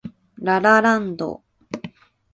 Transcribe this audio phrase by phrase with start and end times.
[0.39, 1.43] ラ・ラ・ランド